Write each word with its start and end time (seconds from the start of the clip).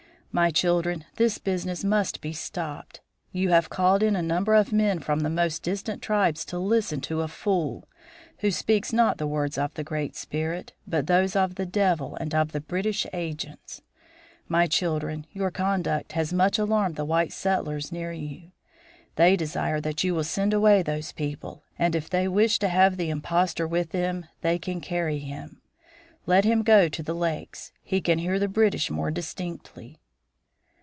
"My 0.33 0.49
children, 0.49 1.03
this 1.17 1.39
business 1.39 1.83
must 1.83 2.21
be 2.21 2.31
stopped. 2.31 3.01
You 3.33 3.49
have 3.49 3.69
called 3.69 4.01
in 4.01 4.15
a 4.15 4.21
number 4.21 4.55
of 4.55 4.71
men 4.71 4.99
from 4.99 5.19
the 5.19 5.29
most 5.29 5.61
distant 5.61 6.01
tribes 6.01 6.45
to 6.45 6.57
listen 6.57 7.01
to 7.01 7.19
a 7.19 7.27
fool, 7.27 7.85
who 8.37 8.49
speaks 8.49 8.93
not 8.93 9.17
the 9.17 9.27
words 9.27 9.57
of 9.57 9.73
the 9.73 9.83
Great 9.83 10.15
Spirit, 10.15 10.71
but 10.87 11.07
those 11.07 11.35
of 11.35 11.55
the 11.55 11.65
devil 11.65 12.15
and 12.15 12.33
of 12.33 12.53
the 12.53 12.61
British 12.61 13.05
agents. 13.11 13.81
My 14.47 14.67
children, 14.67 15.25
your 15.33 15.51
conduct 15.51 16.13
has 16.13 16.31
much 16.31 16.57
alarmed 16.57 16.95
the 16.95 17.03
white 17.03 17.33
settlers 17.33 17.91
near 17.91 18.13
you. 18.13 18.53
They 19.17 19.35
desire 19.35 19.81
that 19.81 20.01
you 20.05 20.15
will 20.15 20.23
send 20.23 20.53
away 20.53 20.81
those 20.81 21.11
people, 21.11 21.65
and 21.77 21.93
if 21.93 22.09
they 22.09 22.29
wish 22.29 22.57
to 22.59 22.69
have 22.69 22.95
the 22.95 23.09
impostor 23.09 23.67
with 23.67 23.89
them 23.91 24.27
they 24.39 24.57
can 24.57 24.79
carry 24.79 25.19
him. 25.19 25.61
Let 26.25 26.45
him 26.45 26.63
go 26.63 26.87
to 26.87 27.03
the 27.03 27.13
lakes; 27.13 27.73
he 27.83 27.99
can 27.99 28.19
hear 28.19 28.39
the 28.39 28.47
British 28.47 28.89
more 28.89 29.11
distinctly." 29.11 29.97